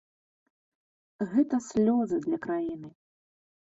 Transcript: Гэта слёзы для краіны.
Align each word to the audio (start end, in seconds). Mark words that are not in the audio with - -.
Гэта 1.35 1.55
слёзы 1.69 2.15
для 2.29 2.37
краіны. 2.51 2.89